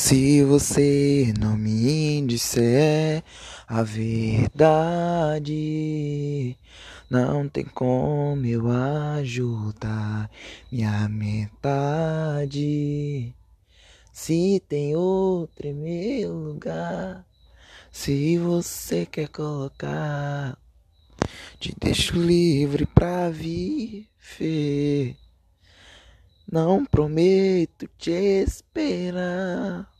[0.00, 3.24] Se você não me disser
[3.66, 4.76] a verdade,
[7.10, 10.30] não tem como eu ajudar
[10.70, 12.14] minha metade.
[14.12, 17.26] Se tem outro em meu lugar,
[17.90, 20.56] se você quer colocar,
[21.58, 25.16] te deixo livre pra viver.
[26.50, 29.97] Não prometo te esperar.